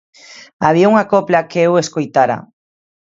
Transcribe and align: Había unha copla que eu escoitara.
Había 0.65 0.91
unha 0.93 1.09
copla 1.13 1.47
que 1.51 1.59
eu 1.67 1.73
escoitara. 1.83 2.37